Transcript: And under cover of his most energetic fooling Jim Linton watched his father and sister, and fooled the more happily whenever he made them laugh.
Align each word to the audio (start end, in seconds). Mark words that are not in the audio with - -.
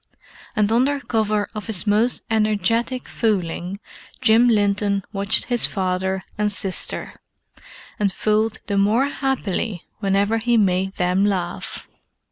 And 0.55 0.71
under 0.71 0.99
cover 0.99 1.47
of 1.53 1.67
his 1.67 1.85
most 1.85 2.23
energetic 2.31 3.07
fooling 3.07 3.79
Jim 4.19 4.47
Linton 4.49 5.03
watched 5.13 5.43
his 5.43 5.67
father 5.67 6.23
and 6.39 6.51
sister, 6.51 7.21
and 7.99 8.11
fooled 8.11 8.61
the 8.65 8.79
more 8.79 9.05
happily 9.09 9.83
whenever 9.99 10.39
he 10.39 10.57
made 10.57 10.95
them 10.95 11.23
laugh. 11.23 11.85